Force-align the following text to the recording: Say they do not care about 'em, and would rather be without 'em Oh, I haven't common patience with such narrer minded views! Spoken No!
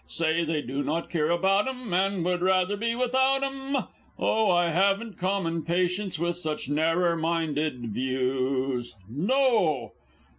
Say 0.07 0.43
they 0.43 0.63
do 0.63 0.81
not 0.81 1.11
care 1.11 1.29
about 1.29 1.67
'em, 1.67 1.93
and 1.93 2.25
would 2.25 2.41
rather 2.41 2.75
be 2.75 2.95
without 2.95 3.43
'em 3.43 3.83
Oh, 4.17 4.49
I 4.49 4.69
haven't 4.69 5.19
common 5.19 5.63
patience 5.63 6.17
with 6.17 6.37
such 6.37 6.67
narrer 6.67 7.15
minded 7.15 7.81
views! 7.89 8.95
Spoken 8.97 9.27
No! 9.27 9.91